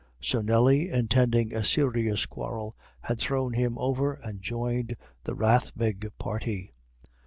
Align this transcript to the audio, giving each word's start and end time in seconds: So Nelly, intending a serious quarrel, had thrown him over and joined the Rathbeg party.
So 0.19 0.41
Nelly, 0.41 0.89
intending 0.89 1.53
a 1.53 1.63
serious 1.63 2.25
quarrel, 2.25 2.75
had 3.01 3.19
thrown 3.19 3.53
him 3.53 3.77
over 3.77 4.13
and 4.15 4.41
joined 4.41 4.95
the 5.25 5.35
Rathbeg 5.35 6.09
party. 6.17 6.73